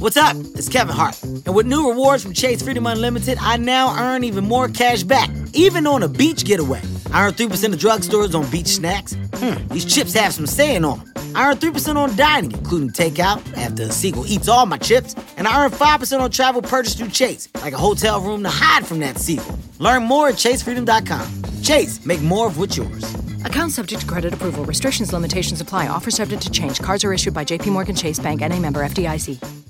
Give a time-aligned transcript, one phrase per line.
[0.00, 0.36] What's up?
[0.54, 1.20] It's Kevin Hart.
[1.24, 5.28] And with new rewards from Chase Freedom Unlimited, I now earn even more cash back,
[5.54, 6.80] even on a beach getaway.
[7.12, 9.16] I earn 3% of drugstores on beach snacks.
[9.34, 11.12] Hmm, these chips have some saying on them.
[11.34, 15.16] I earn 3% on dining, including takeout, after sequel eats all my chips.
[15.36, 18.86] And I earn 5% on travel purchased through Chase, like a hotel room to hide
[18.86, 19.58] from that sequel.
[19.80, 21.62] Learn more at chasefreedom.com.
[21.62, 23.02] Chase, make more of what's yours.
[23.44, 24.64] Account subject to credit approval.
[24.64, 25.88] Restrictions, limitations apply.
[25.88, 26.78] Offer subject to change.
[26.78, 29.66] Cards are issued by JPMorgan Chase Bank and a member FDIC.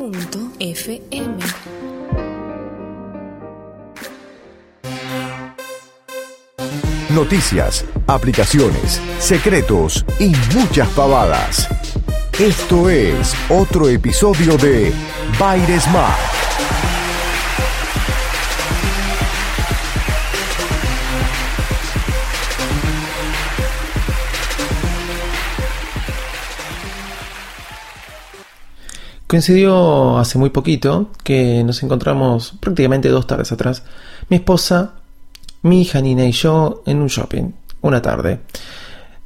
[7.09, 11.67] Noticias, aplicaciones, secretos y muchas pavadas.
[12.39, 14.93] Esto es otro episodio de
[15.37, 16.17] Baires Smart.
[29.35, 33.83] Coincidió hace muy poquito que nos encontramos prácticamente dos tardes atrás,
[34.29, 34.93] mi esposa,
[35.61, 37.51] mi hija Nina y yo en un shopping,
[37.81, 38.39] una tarde.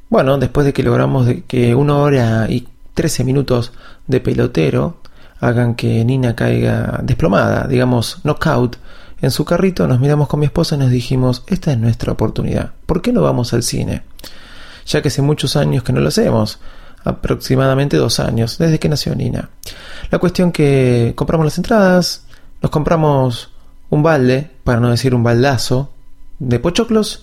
[0.08, 3.70] Bueno, después de que logramos de que una hora y 13 minutos
[4.08, 4.96] de pelotero
[5.38, 8.78] hagan que Nina caiga desplomada, digamos knockout,
[9.22, 12.72] en su carrito, nos miramos con mi esposa y nos dijimos, esta es nuestra oportunidad,
[12.84, 14.02] ¿por qué no vamos al cine?
[14.86, 16.58] Ya que hace muchos años que no lo hacemos,
[17.04, 19.50] aproximadamente dos años, desde que nació Nina.
[20.10, 22.24] La cuestión que compramos las entradas,
[22.62, 23.52] nos compramos
[23.90, 25.90] un balde, para no decir un baldazo,
[26.38, 27.22] de pochoclos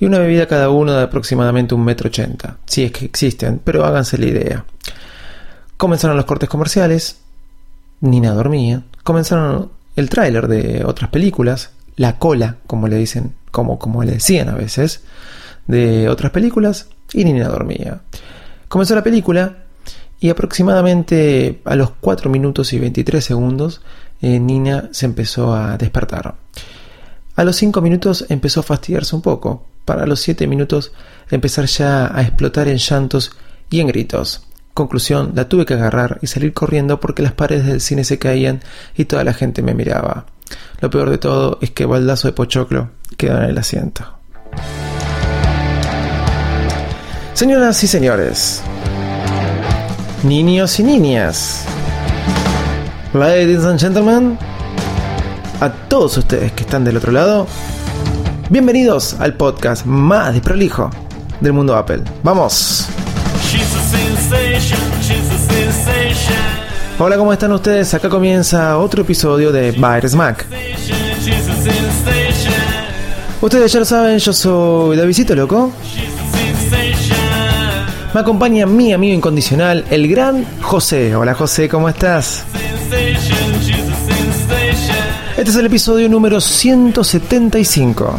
[0.00, 3.84] y una bebida cada uno de aproximadamente un metro ochenta, si es que existen, pero
[3.84, 4.64] háganse la idea.
[5.76, 7.20] Comenzaron los cortes comerciales,
[8.00, 14.04] Nina dormía, comenzaron el tráiler de otras películas, la cola, como le dicen, como, como
[14.04, 15.02] le decían a veces,
[15.66, 18.00] de otras películas, y Nina dormía.
[18.68, 19.64] Comenzó la película
[20.20, 23.80] y aproximadamente a los 4 minutos y 23 segundos
[24.20, 26.34] eh, Nina se empezó a despertar.
[27.36, 30.92] A los 5 minutos empezó a fastidiarse un poco, para los 7 minutos
[31.30, 33.32] empezar ya a explotar en llantos
[33.70, 34.44] y en gritos.
[34.74, 38.60] Conclusión, la tuve que agarrar y salir corriendo porque las paredes del cine se caían
[38.96, 40.26] y toda la gente me miraba.
[40.80, 44.18] Lo peor de todo es que baldazo de pochoclo quedó en el asiento.
[47.38, 48.62] Señoras y señores,
[50.24, 51.62] niños y niñas,
[53.14, 54.36] ladies and gentlemen,
[55.60, 57.46] a todos ustedes que están del otro lado,
[58.50, 60.90] bienvenidos al podcast más desprolijo
[61.40, 62.02] del mundo Apple.
[62.24, 62.88] ¡Vamos!
[66.98, 67.94] Hola, ¿cómo están ustedes?
[67.94, 70.44] Acá comienza otro episodio de Bytes Mac.
[73.40, 75.70] Ustedes ya lo saben, yo soy Davidito Loco.
[78.14, 81.14] Me acompaña mi amigo incondicional, el gran José.
[81.14, 82.44] Hola José, ¿cómo estás?
[85.36, 88.18] Este es el episodio número 175.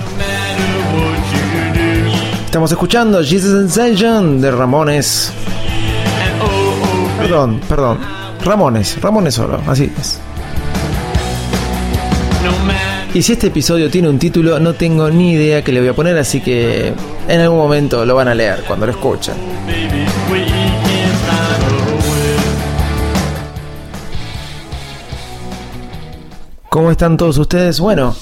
[2.45, 5.33] Estamos escuchando Jesus Sensation de Ramones.
[7.18, 8.00] Perdón, perdón.
[8.45, 10.19] Ramones, Ramones solo, así es.
[13.11, 15.94] Y si este episodio tiene un título, no tengo ni idea que le voy a
[15.94, 16.94] poner, así que
[17.27, 19.33] en algún momento lo van a leer cuando lo escuchen.
[26.69, 27.79] ¿Cómo están todos ustedes?
[27.79, 28.15] Bueno,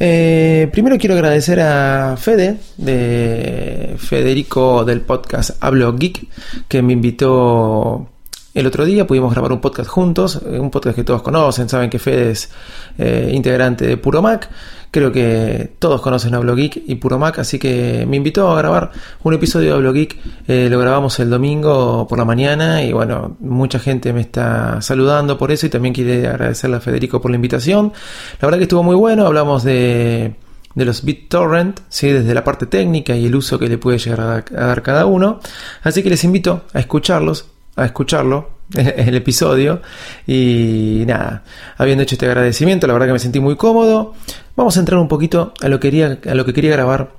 [0.00, 6.26] eh, primero quiero agradecer a Fede, de Federico del podcast Hablo Geek,
[6.68, 8.08] que me invitó
[8.54, 9.06] el otro día.
[9.06, 12.50] Pudimos grabar un podcast juntos, eh, un podcast que todos conocen, saben que Fede es
[12.98, 14.48] eh, integrante de Puro Mac.
[14.90, 18.90] Creo que todos conocen Hablo Geek y Puro Mac, así que me invitó a grabar
[19.22, 20.18] un episodio de Hablo Geek.
[20.46, 25.38] Eh, lo grabamos el domingo por la mañana y bueno, mucha gente me está saludando
[25.38, 27.92] por eso y también quiere agradecerle a Federico por la invitación.
[28.40, 30.34] La verdad que estuvo muy bueno, hablamos de
[30.74, 32.08] de los BitTorrent, ¿sí?
[32.08, 35.06] desde la parte técnica y el uso que le puede llegar a, a dar cada
[35.06, 35.40] uno.
[35.82, 37.46] Así que les invito a escucharlos,
[37.76, 39.82] a escucharlo, el episodio.
[40.26, 41.44] Y nada,
[41.76, 44.14] habiendo hecho este agradecimiento, la verdad que me sentí muy cómodo.
[44.56, 47.12] Vamos a entrar un poquito a lo que quería, a lo que quería grabar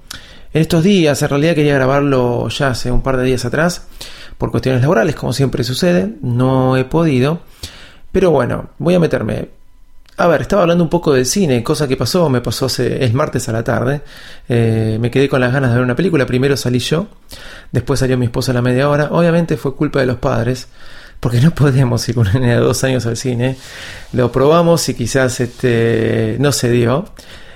[0.54, 1.22] en estos días.
[1.22, 3.88] En realidad quería grabarlo ya hace un par de días atrás,
[4.38, 6.14] por cuestiones laborales, como siempre sucede.
[6.22, 7.42] No he podido.
[8.12, 9.63] Pero bueno, voy a meterme.
[10.16, 13.14] A ver, estaba hablando un poco del cine, cosa que pasó, me pasó hace, el
[13.14, 14.02] martes a la tarde.
[14.48, 16.28] Eh, me quedé con las ganas de ver una película.
[16.28, 17.08] Primero salí yo,
[17.72, 19.10] después salió mi esposa a la media hora.
[19.12, 20.68] Obviamente fue culpa de los padres,
[21.20, 23.58] porque no podemos ir con una niña de dos años al cine.
[24.12, 27.06] Lo probamos y quizás este, no se dio.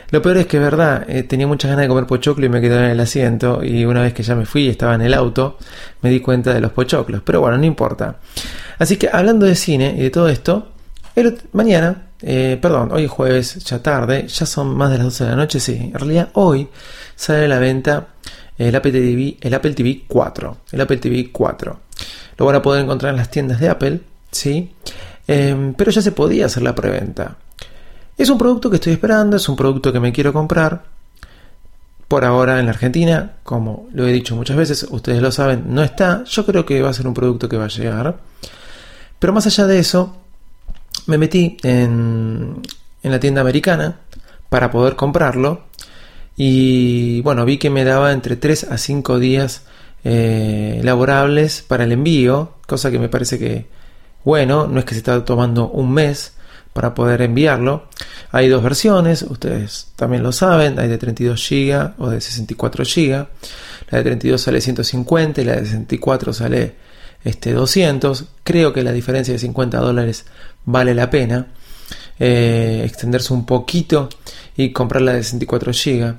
[0.10, 2.78] Lo peor es que, verdad, eh, tenía muchas ganas de comer pochoclo y me quedé
[2.78, 3.64] en el asiento.
[3.64, 5.60] Y una vez que ya me fui y estaba en el auto,
[6.02, 7.22] me di cuenta de los pochoclos.
[7.24, 8.18] Pero bueno, no importa.
[8.80, 10.72] Así que hablando de cine y de todo esto,
[11.52, 15.30] mañana, eh, perdón, hoy es jueves, ya tarde, ya son más de las 12 de
[15.30, 15.76] la noche, sí.
[15.76, 16.68] En realidad, hoy
[17.16, 18.08] sale a la venta
[18.58, 20.58] el Apple TV, el Apple TV 4.
[20.72, 21.80] El Apple TV 4.
[22.38, 24.72] Lo van a poder encontrar en las tiendas de Apple, ¿sí?
[25.28, 27.38] Eh, pero ya se podía hacer la preventa.
[28.18, 30.84] Es un producto que estoy esperando, es un producto que me quiero comprar.
[32.08, 35.84] Por ahora en la Argentina, como lo he dicho muchas veces, ustedes lo saben, no
[35.84, 36.24] está.
[36.24, 38.18] Yo creo que va a ser un producto que va a llegar.
[39.20, 40.16] Pero más allá de eso,
[41.08, 42.62] me metí en,
[43.04, 44.00] en la tienda americana
[44.50, 45.66] para poder comprarlo.
[46.36, 49.64] Y bueno, vi que me daba entre 3 a 5 días
[50.04, 53.66] eh, laborables para el envío, cosa que me parece que
[54.28, 56.34] bueno, no es que se está tomando un mes
[56.74, 57.88] para poder enviarlo.
[58.32, 63.28] Hay dos versiones, ustedes también lo saben, hay de 32 GB o de 64 GB.
[63.90, 66.76] La de 32 sale 150 y la de 64 sale
[67.24, 68.26] este 200.
[68.44, 70.26] Creo que la diferencia de 50 dólares
[70.66, 71.48] vale la pena.
[72.20, 74.10] Eh, extenderse un poquito
[74.56, 76.16] y comprar la de 64 GB.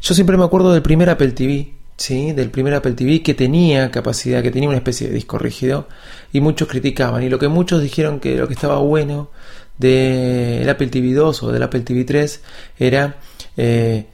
[0.00, 2.32] Yo siempre me acuerdo del primer Apple TV, ¿sí?
[2.32, 5.88] del primer Apple TV que tenía capacidad, que tenía una especie de disco rígido
[6.32, 9.30] y muchos criticaban y lo que muchos dijeron que lo que estaba bueno
[9.78, 12.40] del Apple TV 2 o del Apple TV 3
[12.78, 13.16] era
[13.56, 14.06] eh,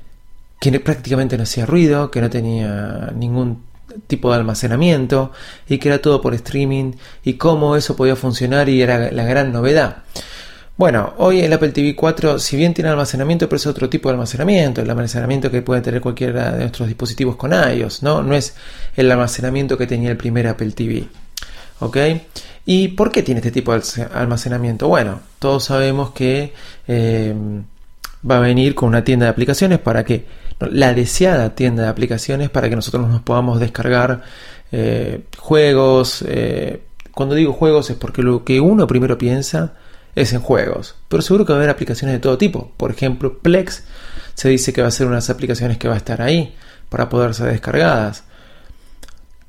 [0.60, 3.67] que prácticamente no hacía ruido, que no tenía ningún
[4.06, 5.32] tipo de almacenamiento
[5.68, 6.92] y que era todo por streaming
[7.24, 10.04] y cómo eso podía funcionar y era la gran novedad.
[10.78, 14.12] Bueno, hoy el Apple TV 4, si bien tiene almacenamiento, pero es otro tipo de
[14.12, 18.22] almacenamiento, el almacenamiento que puede tener cualquiera de nuestros dispositivos con iOS, ¿no?
[18.22, 18.54] No es
[18.94, 21.08] el almacenamiento que tenía el primer Apple TV.
[21.80, 21.96] ¿Ok?
[22.64, 23.82] ¿Y por qué tiene este tipo de
[24.14, 24.86] almacenamiento?
[24.86, 26.52] Bueno, todos sabemos que
[26.86, 27.34] eh,
[28.28, 30.26] va a venir con una tienda de aplicaciones para que,
[30.60, 34.22] la deseada tienda de aplicaciones para que nosotros nos podamos descargar
[34.72, 36.24] eh, juegos.
[36.26, 39.74] Eh, cuando digo juegos es porque lo que uno primero piensa
[40.14, 40.96] es en juegos.
[41.08, 42.72] Pero seguro que va a haber aplicaciones de todo tipo.
[42.76, 43.84] Por ejemplo, Plex
[44.34, 46.54] se dice que va a ser unas aplicaciones que va a estar ahí
[46.88, 48.24] para poder ser descargadas.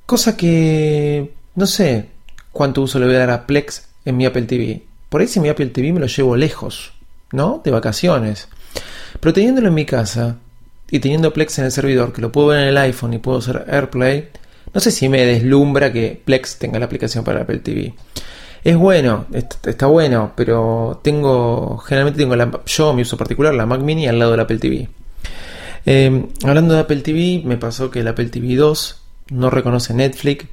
[0.06, 2.10] Cosa que no sé
[2.52, 4.84] cuánto uso le voy a dar a Plex en mi Apple TV.
[5.10, 6.94] Por ahí si mi Apple TV me lo llevo lejos,
[7.32, 7.62] ¿no?
[7.64, 8.48] De vacaciones.
[9.20, 10.38] Pero teniéndolo en mi casa
[10.92, 13.40] y teniendo Plex en el servidor, que lo puedo ver en el iPhone y puedo
[13.40, 14.30] hacer AirPlay,
[14.74, 17.94] no sé si me deslumbra que Plex tenga la aplicación para Apple TV.
[18.64, 23.82] Es bueno, está bueno, pero tengo, generalmente tengo la, yo, mi uso particular, la Mac
[23.82, 24.90] Mini al lado del Apple TV.
[25.86, 30.46] Eh, hablando de Apple TV, me pasó que el Apple TV 2 no reconoce Netflix,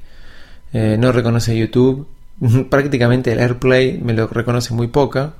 [0.73, 2.07] eh, no reconoce YouTube,
[2.69, 5.33] prácticamente el AirPlay me lo reconoce muy poca.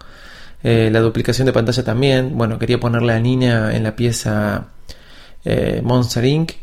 [0.64, 2.38] Eh, la duplicación de pantalla también.
[2.38, 4.70] Bueno, quería ponerle a Nina en la pieza
[5.46, 6.54] eh, Monster Inc.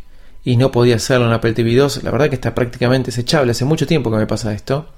[0.44, 2.02] y no podía hacerlo en Apple TV 2.
[2.02, 3.52] La verdad que está prácticamente desechable.
[3.52, 4.88] Hace mucho tiempo que me pasa esto.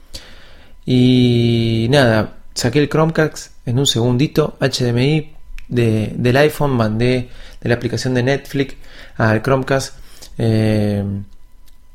[0.84, 5.32] Y nada, saqué el Chromecast en un segundito, HDMI
[5.68, 7.28] de, del iPhone, mandé
[7.60, 8.76] de la aplicación de Netflix
[9.16, 9.94] al Chromecast
[10.38, 11.04] eh,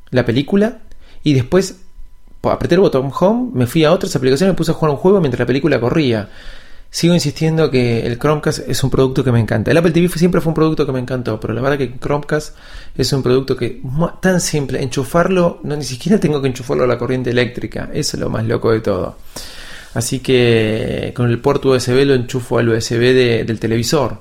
[0.09, 0.79] la película
[1.23, 1.77] y después
[2.43, 5.19] apreté el botón Home, me fui a otras aplicaciones me puse a jugar un juego
[5.19, 6.29] mientras la película corría.
[6.91, 9.71] Sigo insistiendo que el Chromecast es un producto que me encanta.
[9.71, 12.55] El Apple TV siempre fue un producto que me encantó, pero la verdad que Chromecast
[12.95, 13.81] es un producto que
[14.19, 18.21] tan simple, enchufarlo, no ni siquiera tengo que enchufarlo a la corriente eléctrica, eso es
[18.21, 19.15] lo más loco de todo.
[19.93, 24.17] Así que con el puerto USB lo enchufo al USB del televisor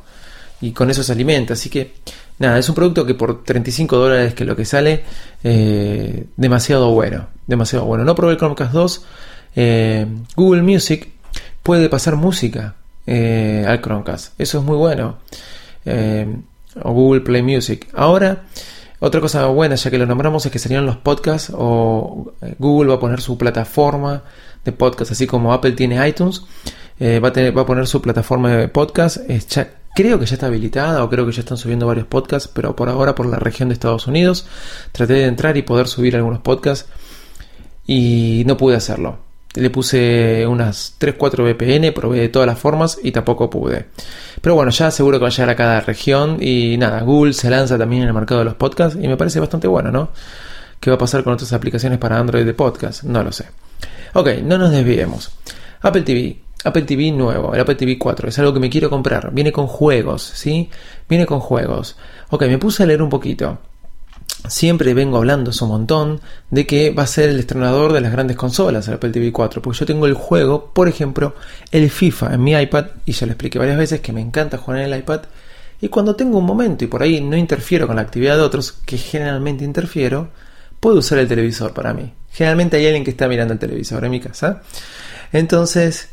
[0.60, 1.54] y con eso se alimenta.
[1.54, 1.94] Así que
[2.38, 5.02] nada, es un producto que por 35 dólares que lo que sale,
[5.42, 8.04] eh, demasiado bueno, demasiado bueno.
[8.04, 9.04] No probé el Chromecast 2,
[9.56, 11.08] eh, Google Music
[11.70, 12.74] puede pasar música
[13.06, 14.32] eh, al Chromecast.
[14.40, 15.18] Eso es muy bueno.
[16.82, 17.86] o Google Play Music.
[17.94, 18.42] Ahora,
[18.98, 22.96] otra cosa buena, ya que lo nombramos, es que serían los podcasts o Google va
[22.96, 24.24] a poner su plataforma
[24.64, 26.42] de podcast, así como Apple tiene iTunes.
[27.00, 29.18] va, a tener, va a poner su plataforma de podcast.
[29.94, 32.88] Creo que ya está habilitada o creo que ya están subiendo varios podcasts, pero por
[32.88, 34.44] ahora por la región de Estados Unidos
[34.90, 36.90] traté de entrar y poder subir algunos podcasts
[37.86, 39.29] y no pude hacerlo.
[39.54, 43.86] Le puse unas 3-4 VPN, probé de todas las formas y tampoco pude.
[44.40, 47.50] Pero bueno, ya seguro que va a llegar a cada región y nada, Google se
[47.50, 50.10] lanza también en el mercado de los podcasts y me parece bastante bueno, ¿no?
[50.78, 53.02] ¿Qué va a pasar con otras aplicaciones para Android de podcast?
[53.02, 53.46] No lo sé.
[54.14, 55.30] Ok, no nos desviemos.
[55.82, 56.38] Apple TV.
[56.62, 59.32] Apple TV nuevo, el Apple TV 4, es algo que me quiero comprar.
[59.32, 60.68] Viene con juegos, ¿sí?
[61.08, 61.96] Viene con juegos.
[62.28, 63.58] Ok, me puse a leer un poquito.
[64.48, 66.20] Siempre vengo hablando un montón
[66.50, 69.60] de que va a ser el estrenador de las grandes consolas, el Apple TV 4,
[69.60, 71.34] porque yo tengo el juego, por ejemplo,
[71.70, 74.80] el FIFA en mi iPad, y ya lo expliqué varias veces que me encanta jugar
[74.80, 75.20] en el iPad,
[75.80, 78.72] y cuando tengo un momento y por ahí no interfiero con la actividad de otros,
[78.72, 80.28] que generalmente interfiero,
[80.78, 82.12] puedo usar el televisor para mí.
[82.32, 84.62] Generalmente hay alguien que está mirando el televisor en mi casa.
[85.32, 86.08] Entonces,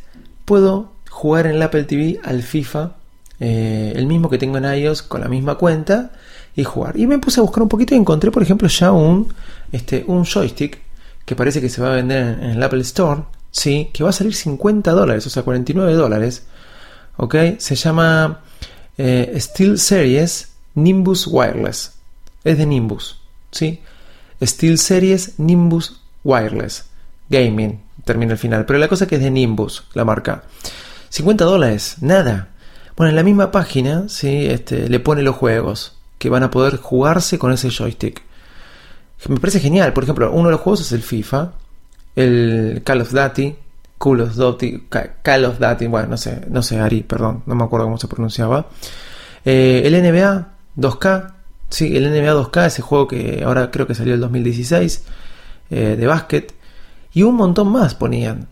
[0.45, 2.91] puedo jugar en el Apple TV al FIFA,
[3.39, 6.11] eh, el mismo que tengo en iOS, con la misma cuenta,
[6.57, 6.97] y jugar.
[6.97, 9.31] Y me puse a buscar un poquito y encontré, por ejemplo, ya un,
[9.71, 10.81] este, un joystick
[11.23, 13.21] que parece que se va a vender en, el Apple Store,
[13.51, 13.91] ¿sí?
[13.93, 16.47] que va a salir 50 dólares, o sea, 49 dólares.
[17.59, 18.41] Se llama
[18.97, 21.93] eh, Steel Series Nimbus Wireless.
[22.43, 23.21] Es de Nimbus,
[23.51, 23.81] ¿sí?
[24.41, 26.85] Steel Series Nimbus Wireless
[27.29, 28.65] Gaming termina el final.
[28.65, 30.43] Pero la cosa que es de Nimbus, la marca.
[31.09, 32.49] 50 dólares, nada.
[32.95, 34.47] Bueno, en la misma página ¿sí?
[34.47, 38.21] este, le pone los juegos que van a poder jugarse con ese joystick.
[39.27, 39.93] Me parece genial.
[39.93, 41.53] Por ejemplo, uno de los juegos es el FIFA,
[42.15, 43.55] el Call of Duty,
[43.97, 48.07] Call of Duty, bueno, no sé, no sé, Ari, perdón, no me acuerdo cómo se
[48.07, 48.67] pronunciaba.
[49.43, 51.33] Eh, el NBA 2K,
[51.69, 55.03] sí, el NBA 2K, ese juego que ahora creo que salió el 2016,
[55.69, 56.53] eh, de básquet
[57.13, 58.47] y un montón más ponían.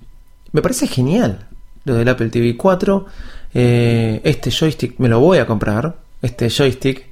[0.52, 1.48] Me parece genial
[1.86, 3.06] lo del Apple TV 4.
[3.54, 5.96] Eh, este joystick me lo voy a comprar.
[6.22, 7.06] Este joystick,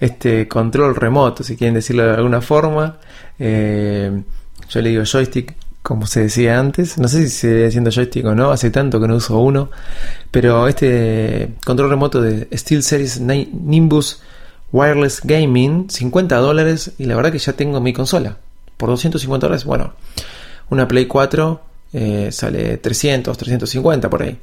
[0.00, 2.98] este control remoto, si quieren decirlo de alguna forma.
[3.38, 4.22] Eh,
[4.68, 6.98] yo le digo joystick como se decía antes.
[6.98, 9.70] No sé si se sigue siendo joystick o no, hace tanto que no uso uno.
[10.30, 14.20] Pero este control remoto de SteelSeries Nimbus
[14.72, 16.92] Wireless Gaming, 50 dólares.
[16.98, 18.36] Y la verdad que ya tengo mi consola.
[18.76, 19.94] Por 250 dólares, bueno,
[20.70, 21.60] una Play 4
[21.94, 24.38] eh, sale 300, 350 por ahí.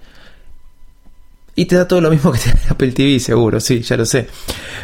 [1.55, 4.27] Y te da todo lo mismo que te Apple TV, seguro, sí, ya lo sé.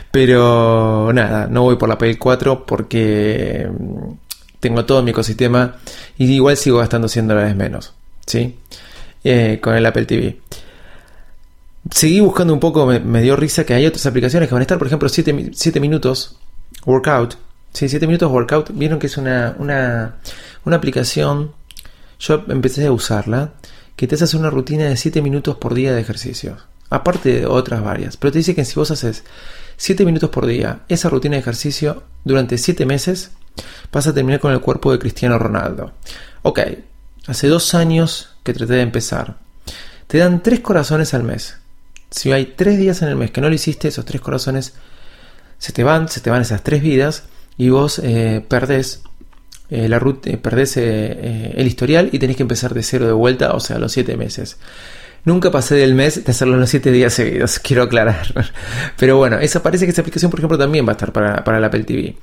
[0.09, 4.11] Pero nada, no voy por la Play 4 porque mm,
[4.59, 5.75] tengo todo mi ecosistema
[6.17, 7.93] y igual sigo gastando 100 dólares menos,
[8.25, 8.57] ¿sí?
[9.23, 10.39] Eh, con el Apple TV.
[11.89, 14.77] Seguí buscando un poco, me, dio risa que hay otras aplicaciones que van a estar,
[14.77, 15.33] por ejemplo, 7,
[15.79, 16.37] minutos
[16.85, 17.35] workout.
[17.73, 18.69] Sí, 7 minutos workout.
[18.73, 20.15] Vieron que es una, una
[20.65, 21.51] una aplicación,
[22.19, 23.53] yo empecé a usarla,
[23.95, 26.57] que te hace una rutina de 7 minutos por día de ejercicio.
[26.89, 28.17] Aparte de otras varias.
[28.17, 29.23] Pero te dice que si vos haces
[29.77, 33.31] 7 minutos por día esa rutina de ejercicio durante 7 meses,
[33.91, 35.93] vas a terminar con el cuerpo de Cristiano Ronaldo.
[36.41, 36.59] Ok,
[37.27, 39.37] hace dos años que traté de empezar.
[40.07, 41.57] Te dan 3 corazones al mes.
[42.09, 44.73] Si hay 3 días en el mes que no lo hiciste, esos 3 corazones
[45.57, 47.23] se te van, se te van esas 3 vidas
[47.57, 49.03] y vos eh, perdés
[49.71, 53.13] eh, la ruta, eh, perdés eh, el historial y tenés que empezar de cero de
[53.13, 54.57] vuelta, o sea, los 7 meses.
[55.23, 58.51] Nunca pasé del mes de hacerlo los 7 días seguidos, quiero aclarar.
[58.97, 61.57] Pero bueno, esa parece que esa aplicación, por ejemplo, también va a estar para, para
[61.57, 62.17] el Apple TV.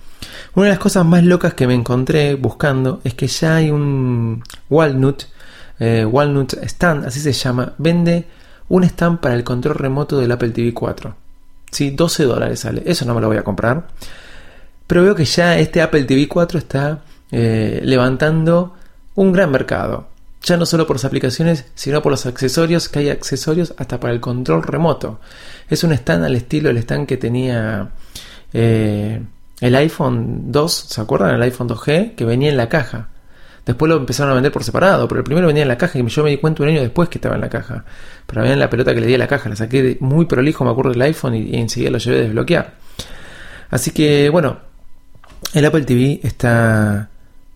[0.56, 4.44] Una de las cosas más locas que me encontré buscando es que ya hay un
[4.68, 5.24] Walnut,
[5.80, 8.26] Walnut Stand, así se llama, vende
[8.68, 11.16] un stand para el control remoto del Apple TV 4.
[11.70, 12.82] Sí, 12 dólares sale.
[12.84, 13.86] Eso no me lo voy a comprar.
[14.86, 18.74] Pero veo que ya este Apple TV 4 está eh, levantando
[19.14, 20.08] un gran mercado.
[20.42, 24.12] Ya no solo por las aplicaciones, sino por los accesorios, que hay accesorios hasta para
[24.12, 25.20] el control remoto.
[25.68, 27.90] Es un stand al estilo del stand que tenía
[28.52, 29.20] eh,
[29.60, 31.34] el iPhone 2, ¿se acuerdan?
[31.34, 33.08] El iPhone 2G, que venía en la caja.
[33.66, 36.06] Después lo empezaron a vender por separado, pero el primero venía en la caja y
[36.06, 37.84] yo me di cuenta un año después que estaba en la caja.
[38.26, 40.70] Pero en la pelota que le di a la caja, la saqué muy prolijo, me
[40.70, 42.74] acuerdo del iPhone y, y enseguida lo llevé a desbloquear.
[43.70, 44.58] Así que bueno,
[45.52, 47.07] el Apple TV está,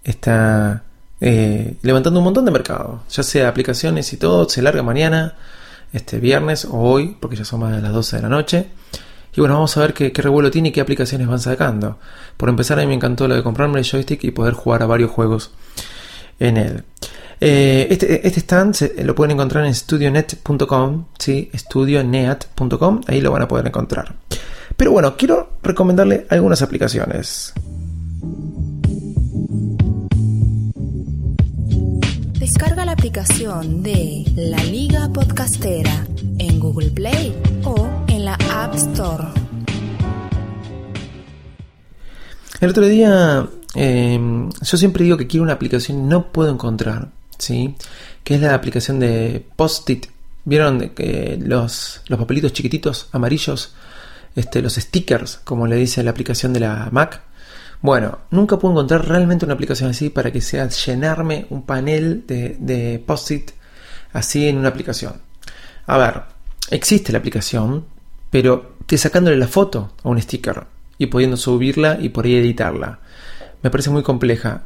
[0.04, 0.85] está
[1.21, 5.37] eh, levantando un montón de mercado, ya sea aplicaciones y todo, se larga mañana,
[5.92, 8.68] este viernes o hoy, porque ya son más de las 12 de la noche.
[9.35, 11.99] Y bueno, vamos a ver qué, revuelo tiene y qué aplicaciones van sacando.
[12.37, 14.87] Por empezar, a mí me encantó lo de comprarme el joystick y poder jugar a
[14.87, 15.52] varios juegos
[16.38, 16.85] en él.
[17.40, 21.50] Eh, este, este, stand lo pueden encontrar en studionet.com, ¿sí?
[21.54, 24.14] studionet.com, ahí lo van a poder encontrar.
[24.76, 27.52] Pero bueno, quiero recomendarle algunas aplicaciones.
[33.02, 36.06] Aplicación de La Liga Podcastera
[36.38, 39.25] en Google Play o en la App Store.
[42.61, 43.44] El otro día,
[43.75, 47.75] eh, yo siempre digo que quiero una aplicación y no puedo encontrar, ¿sí?
[48.23, 50.06] Que es la aplicación de Post-it.
[50.44, 53.75] ¿Vieron que los, los papelitos chiquititos, amarillos?
[54.37, 57.21] Este, los stickers, como le dice la aplicación de la Mac.
[57.82, 62.56] Bueno, nunca puedo encontrar realmente una aplicación así para que sea llenarme un panel de,
[62.60, 63.04] de
[64.12, 65.14] así en una aplicación.
[65.86, 66.22] A ver,
[66.70, 67.84] existe la aplicación,
[68.30, 70.64] pero que sacándole la foto a un sticker
[70.96, 73.00] y pudiendo subirla y por ahí editarla.
[73.62, 74.62] Me parece muy compleja.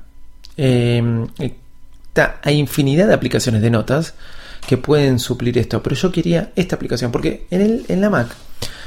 [0.56, 4.12] Está, hay infinidad de aplicaciones de notas
[4.68, 8.28] que pueden suplir esto, pero yo quería esta aplicación porque en, el, en la Mac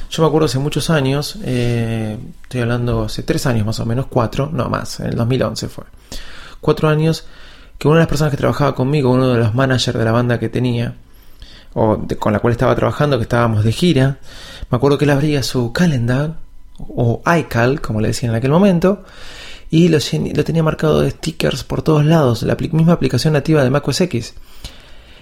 [0.09, 4.07] yo me acuerdo hace muchos años, eh, estoy hablando hace tres años más o menos,
[4.07, 5.85] cuatro, no más, en el 2011 fue.
[6.59, 7.25] Cuatro años
[7.77, 10.39] que una de las personas que trabajaba conmigo, uno de los managers de la banda
[10.39, 10.95] que tenía,
[11.73, 14.19] o de, con la cual estaba trabajando, que estábamos de gira,
[14.69, 16.35] me acuerdo que él abría su calendar,
[16.77, 19.03] o iCal, como le decían en aquel momento,
[19.69, 19.99] y lo,
[20.43, 24.33] tenía marcado de stickers por todos lados, la misma aplicación nativa de macOS X.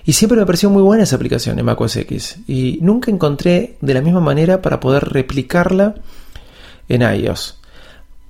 [0.08, 2.38] Y siempre me pareció muy buena esa aplicación en macOS X.
[2.48, 5.96] Y nunca encontré de la misma manera para poder replicarla
[6.88, 7.60] en iOS.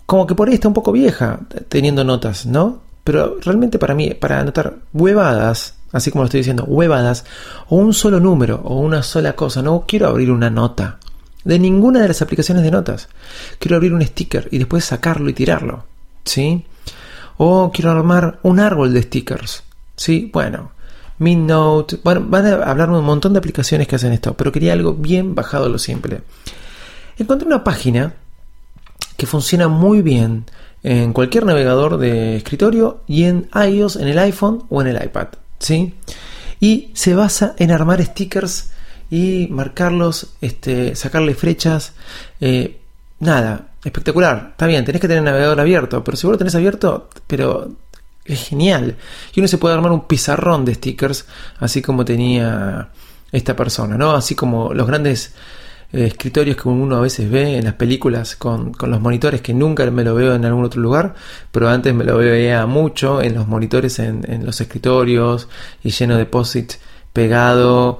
[0.07, 2.81] Como que por ahí está un poco vieja, teniendo notas, ¿no?
[3.03, 7.25] Pero realmente para mí, para anotar huevadas, así como lo estoy diciendo, huevadas,
[7.69, 10.97] o un solo número, o una sola cosa, no quiero abrir una nota.
[11.43, 13.07] De ninguna de las aplicaciones de notas.
[13.59, 15.85] Quiero abrir un sticker y después sacarlo y tirarlo.
[16.25, 16.65] ¿Sí?
[17.37, 19.61] O quiero armar un árbol de stickers.
[19.95, 20.31] ¿Sí?
[20.33, 20.71] Bueno,
[21.19, 21.99] MidNote.
[22.03, 25.35] Bueno, van a hablar un montón de aplicaciones que hacen esto, pero quería algo bien
[25.35, 26.21] bajado lo simple.
[27.17, 28.13] Encontré una página
[29.15, 30.45] que funciona muy bien
[30.83, 35.27] en cualquier navegador de escritorio y en iOS, en el iPhone o en el iPad.
[35.59, 35.95] ¿sí?
[36.59, 38.71] Y se basa en armar stickers
[39.09, 41.93] y marcarlos, este, sacarle flechas.
[42.39, 42.79] Eh,
[43.19, 44.49] nada, espectacular.
[44.51, 47.71] Está bien, tenés que tener el navegador abierto, pero si vos lo tenés abierto, pero
[48.27, 48.97] es genial.
[49.33, 51.25] Y uno se puede armar un pizarrón de stickers,
[51.59, 52.89] así como tenía
[53.31, 54.11] esta persona, ¿no?
[54.11, 55.33] Así como los grandes
[55.93, 59.53] eh, escritorios que uno a veces ve en las películas con, con, los monitores, que
[59.53, 61.15] nunca me lo veo en algún otro lugar,
[61.51, 65.47] pero antes me lo veía mucho en los monitores, en, en los escritorios
[65.83, 66.57] y lleno de post
[67.13, 67.99] pegado,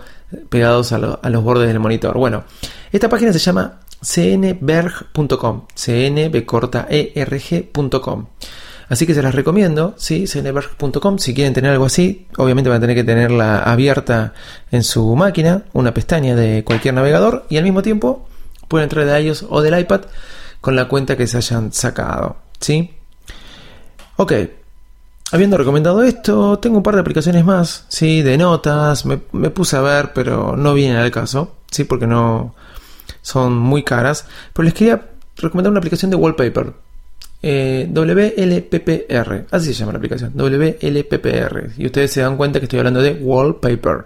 [0.50, 2.18] pegados a, lo, a los bordes del monitor.
[2.18, 2.44] Bueno,
[2.92, 8.26] esta página se llama cnberg.com, cnbcortaerg.com.
[8.90, 10.26] Así que se las recomiendo, ¿sí?
[10.26, 14.34] cneberg.com, si quieren tener algo así, obviamente van a tener que tenerla abierta
[14.72, 18.28] en su máquina, una pestaña de cualquier navegador, y al mismo tiempo
[18.68, 20.02] pueden entrar de iOS o del iPad
[20.62, 22.94] con la cuenta que se hayan sacado, ¿sí?
[24.16, 24.34] Ok,
[25.32, 28.22] habiendo recomendado esto, tengo un par de aplicaciones más, ¿sí?
[28.22, 31.84] De notas, me, me puse a ver, pero no vienen al caso, ¿sí?
[31.84, 32.56] Porque no
[33.22, 36.74] son muy caras, pero les quería recomendar una aplicación de wallpaper,
[37.42, 41.72] eh, WLPPR, así se llama la aplicación, WLPPR.
[41.78, 44.06] Y ustedes se dan cuenta que estoy hablando de wallpaper.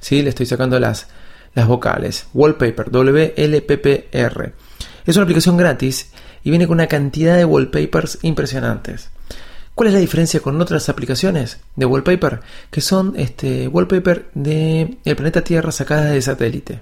[0.00, 0.22] ¿sí?
[0.22, 1.08] Le estoy sacando las,
[1.54, 2.26] las vocales.
[2.34, 4.52] Wallpaper, WLPPR.
[5.06, 6.10] Es una aplicación gratis
[6.44, 9.10] y viene con una cantidad de wallpapers impresionantes.
[9.74, 12.40] ¿Cuál es la diferencia con otras aplicaciones de wallpaper?
[12.70, 16.80] Que son este, wallpaper del el planeta Tierra sacadas de satélite.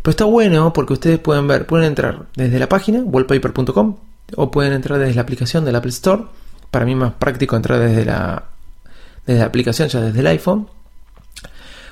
[0.00, 3.96] Pero está bueno porque ustedes pueden ver, pueden entrar desde la página wallpaper.com
[4.36, 6.24] o pueden entrar desde la aplicación del Apple Store.
[6.70, 8.44] Para mí es más práctico entrar desde la,
[9.26, 10.68] desde la aplicación, ya desde el iPhone.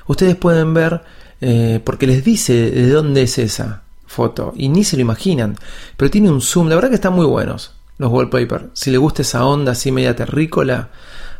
[0.07, 1.01] Ustedes pueden ver,
[1.41, 5.57] eh, porque les dice de dónde es esa foto y ni se lo imaginan,
[5.97, 8.65] pero tiene un zoom, la verdad que están muy buenos los wallpapers.
[8.73, 10.89] Si le gusta esa onda así media terrícola,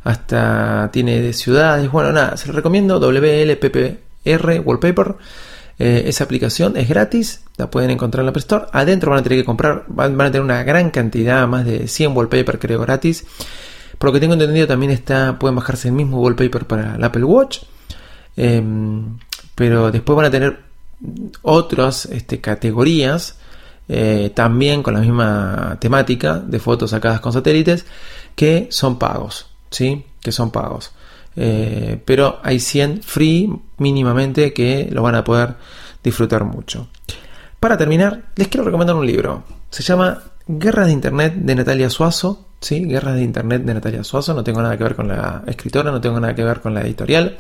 [0.04, 5.16] hasta tiene de ciudades, bueno, nada, se lo recomiendo WLPPR Wallpaper.
[5.80, 8.66] Eh, esa aplicación es gratis, la pueden encontrar en la App Store.
[8.72, 11.88] Adentro van a tener que comprar, van, van, a tener una gran cantidad, más de
[11.88, 13.26] 100 wallpaper creo gratis.
[13.98, 17.24] Por lo que tengo entendido también está, pueden bajarse el mismo wallpaper para el Apple
[17.24, 17.60] Watch.
[18.36, 19.18] Em,
[19.56, 20.60] pero después van a tener
[21.42, 23.38] otras este, categorías
[23.88, 27.86] eh, también con la misma temática de fotos sacadas con satélites
[28.36, 30.06] que son pagos, ¿sí?
[30.22, 30.92] Que son pagos.
[31.40, 33.48] Eh, pero hay 100 free
[33.78, 35.56] mínimamente que lo van a poder
[36.04, 36.90] disfrutar mucho.
[37.60, 39.44] Para terminar, les quiero recomendar un libro.
[39.70, 42.46] Se llama Guerras de Internet de Natalia Suazo.
[42.60, 42.86] ¿sí?
[42.86, 44.34] Guerras de Internet de Natalia Suazo.
[44.34, 46.82] No tengo nada que ver con la escritora, no tengo nada que ver con la
[46.82, 47.38] editorial.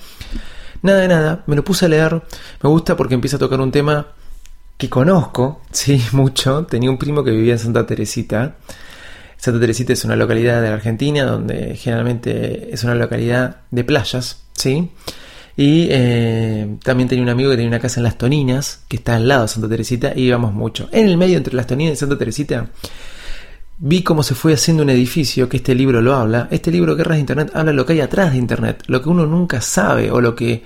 [0.83, 1.43] Nada de nada.
[1.47, 2.21] Me lo puse a leer.
[2.61, 4.05] Me gusta porque empieza a tocar un tema
[4.77, 6.65] que conozco, sí, mucho.
[6.65, 8.55] Tenía un primo que vivía en Santa Teresita.
[9.37, 14.43] Santa Teresita es una localidad de la Argentina donde generalmente es una localidad de playas,
[14.53, 14.89] ¿sí?
[15.55, 19.15] Y eh, también tenía un amigo que tenía una casa en Las Toninas, que está
[19.15, 20.87] al lado de Santa Teresita, y íbamos mucho.
[20.91, 22.69] En el medio entre Las Toninas y Santa Teresita,
[23.79, 26.47] vi cómo se fue haciendo un edificio, que este libro lo habla.
[26.51, 29.25] Este libro, Guerras de Internet, habla lo que hay atrás de Internet, lo que uno
[29.25, 30.63] nunca sabe, o lo que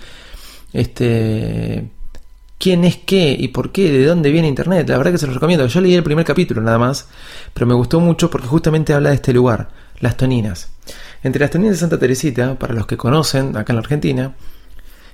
[0.73, 1.89] este
[2.61, 4.87] quién es qué y por qué, de dónde viene Internet.
[4.87, 5.65] La verdad que se los recomiendo.
[5.65, 7.07] Yo leí el primer capítulo nada más,
[7.55, 9.69] pero me gustó mucho porque justamente habla de este lugar,
[9.99, 10.69] Las Toninas.
[11.23, 14.35] Entre Las Toninas de Santa Teresita, para los que conocen acá en la Argentina,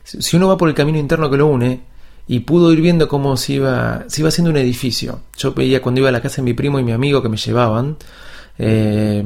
[0.03, 1.79] si uno va por el camino interno que lo une
[2.27, 5.21] y pudo ir viendo cómo se iba, se iba haciendo un edificio.
[5.37, 7.37] Yo veía cuando iba a la casa de mi primo y mi amigo que me
[7.37, 7.95] llevaban,
[8.59, 9.23] eh,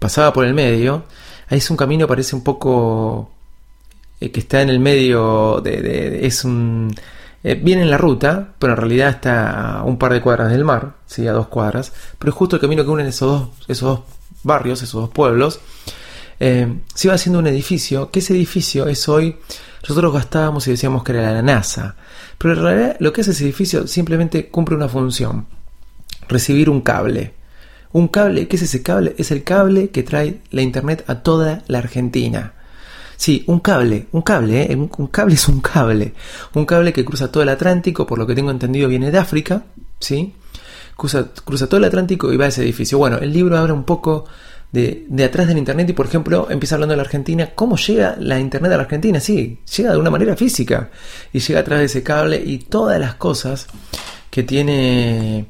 [0.00, 1.04] pasaba por el medio.
[1.48, 3.30] Ahí es un camino, parece un poco
[4.20, 6.92] eh, que está en el medio de es un
[7.42, 10.64] eh, viene en la ruta, pero en realidad está a un par de cuadras del
[10.64, 11.26] mar, ¿sí?
[11.26, 14.00] a dos cuadras, pero es justo el camino que une esos dos, esos dos
[14.42, 15.60] barrios, esos dos pueblos.
[16.38, 19.36] Eh, se iba haciendo un edificio, que ese edificio es hoy,
[19.82, 21.96] nosotros gastábamos y decíamos que era la NASA,
[22.38, 25.46] pero en realidad lo que hace ese edificio simplemente cumple una función,
[26.28, 27.34] recibir un cable.
[27.92, 29.14] Un cable, ¿qué es ese cable?
[29.16, 32.52] Es el cable que trae la internet a toda la Argentina.
[33.16, 34.76] Sí, un cable, un cable, ¿eh?
[34.76, 36.12] un, cable es un cable.
[36.54, 39.64] Un cable que cruza todo el Atlántico, por lo que tengo entendido viene de África,
[39.98, 40.34] ¿sí?
[40.96, 42.98] Cruza, cruza todo el Atlántico y va a ese edificio.
[42.98, 44.26] Bueno, el libro habla un poco
[44.72, 47.50] de, de, atrás del Internet y, por ejemplo, empieza hablando de la Argentina.
[47.54, 49.20] ¿Cómo llega la Internet a la Argentina?
[49.20, 50.90] Sí, llega de una manera física
[51.32, 53.66] y llega a través de ese cable y todas las cosas
[54.30, 55.46] que tiene,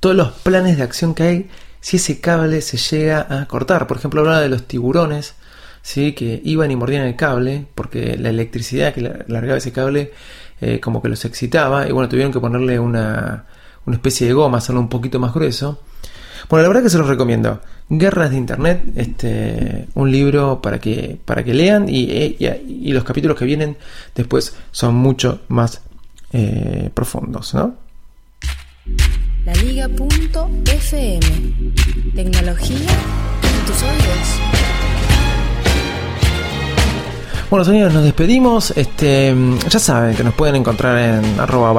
[0.00, 3.86] todos los planes de acción que hay si ese cable se llega a cortar.
[3.86, 5.34] Por ejemplo, hablaba de los tiburones
[5.82, 6.12] ¿sí?
[6.12, 10.12] que iban y mordían el cable, porque la electricidad que largaba ese cable
[10.60, 13.46] eh, como que los excitaba, y bueno, tuvieron que ponerle una,
[13.86, 15.80] una especie de goma, hacerlo un poquito más grueso.
[16.48, 17.60] Bueno, la verdad que se los recomiendo.
[17.88, 22.62] Guerras de Internet, este, un libro para que, para que lean y, eh,
[22.92, 23.76] los capítulos que vienen
[24.14, 25.82] después son mucho más
[26.32, 27.76] eh, profundos, ¿no?
[29.44, 29.52] La
[32.14, 32.86] Tecnología
[33.66, 34.57] tus.
[37.50, 38.72] Bueno, señores, nos despedimos.
[38.76, 39.34] Este,
[39.70, 41.72] ya saben que nos pueden encontrar en arroba.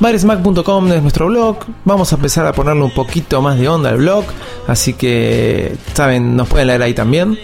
[0.00, 1.58] Virusmac.com es nuestro blog.
[1.84, 4.24] Vamos a empezar a ponerle un poquito más de onda al blog.
[4.66, 7.38] Así que, saben, nos pueden leer ahí también.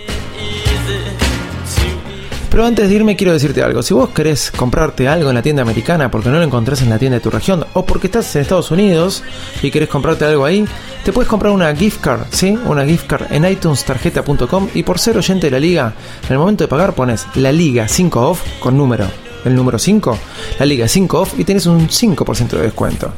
[2.52, 3.82] Pero antes de irme quiero decirte algo.
[3.82, 6.98] Si vos querés comprarte algo en la tienda americana porque no lo encontrás en la
[6.98, 9.24] tienda de tu región o porque estás en Estados Unidos
[9.62, 10.66] y querés comprarte algo ahí,
[11.02, 12.58] te puedes comprar una gift card, ¿sí?
[12.66, 15.94] Una gift card en iTunes-tarjeta.com y por ser oyente de la liga,
[16.26, 19.06] en el momento de pagar pones la liga 5 off con número,
[19.46, 20.18] el número 5,
[20.58, 23.14] la liga 5 off y tienes un 5% de descuento.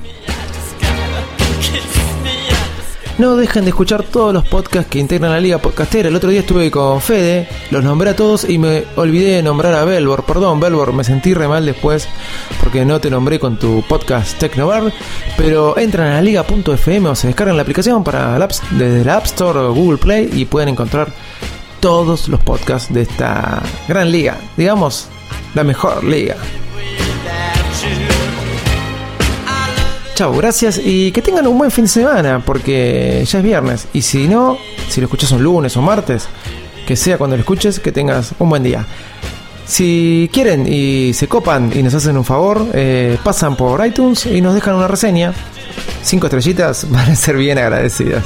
[3.16, 6.08] No dejen de escuchar todos los podcasts que integran la Liga Podcastera.
[6.08, 9.72] El otro día estuve con Fede, los nombré a todos y me olvidé de nombrar
[9.74, 10.24] a Belbor.
[10.24, 12.08] Perdón, Belbor, me sentí re mal después
[12.58, 14.92] porque no te nombré con tu podcast Tecnobar.
[15.36, 18.36] Pero entran a la liga.fm o se descargan la aplicación para
[18.72, 21.12] desde la App Store o Google Play y pueden encontrar
[21.78, 24.38] todos los podcasts de esta gran liga.
[24.56, 25.06] Digamos,
[25.54, 26.34] la mejor liga.
[30.14, 33.88] Chao, gracias y que tengan un buen fin de semana porque ya es viernes.
[33.92, 34.56] Y si no,
[34.88, 36.28] si lo escuchas un lunes o martes,
[36.86, 38.86] que sea cuando lo escuches, que tengas un buen día.
[39.66, 44.40] Si quieren y se copan y nos hacen un favor, eh, pasan por iTunes y
[44.40, 45.34] nos dejan una reseña.
[46.04, 48.22] Cinco estrellitas van a ser bien agradecidas.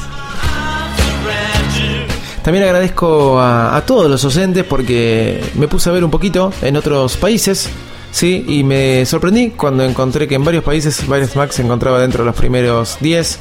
[2.42, 6.76] También agradezco a, a todos los docentes porque me puse a ver un poquito en
[6.76, 7.70] otros países
[8.10, 12.24] Sí, y me sorprendí cuando encontré que en varios países Virus Max se encontraba dentro
[12.24, 13.38] de los primeros 10.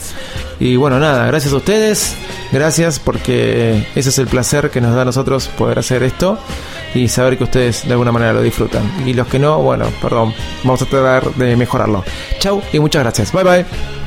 [0.60, 2.15] Y bueno, nada, gracias a ustedes,
[2.51, 6.38] gracias porque ese es el placer que nos da a nosotros poder hacer esto
[6.93, 8.84] y saber que ustedes de alguna manera lo disfrutan.
[9.06, 12.03] Y los que no, bueno, perdón, vamos a tratar de mejorarlo.
[12.39, 13.32] Chau y muchas gracias.
[13.32, 14.06] Bye bye.